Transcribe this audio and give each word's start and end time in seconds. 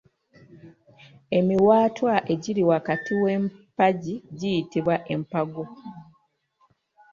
Emiwaatwa 1.37 2.13
egiri 2.33 2.61
wakati 2.71 3.13
w'empagi 3.21 4.15
giyitibwa 4.37 4.95
empago. 5.13 5.63